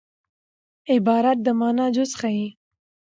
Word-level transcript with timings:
عبارت 0.93 1.37
د 1.45 1.47
مانا 1.59 1.85
جز 1.95 2.11
ښيي. 2.19 2.47